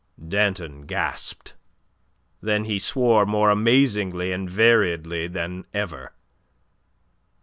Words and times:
Danton 0.27 0.87
gasped. 0.87 1.53
Then 2.41 2.63
he 2.65 2.79
swore 2.79 3.23
more 3.27 3.51
amazingly 3.51 4.31
and 4.31 4.49
variedly 4.49 5.27
than 5.31 5.67
ever. 5.75 6.13